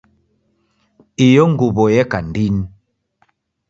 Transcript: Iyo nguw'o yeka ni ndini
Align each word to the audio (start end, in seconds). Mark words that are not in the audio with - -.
Iyo 1.27 1.43
nguw'o 1.51 1.85
yeka 1.93 2.19
ni 2.21 2.27
ndini 2.29 2.63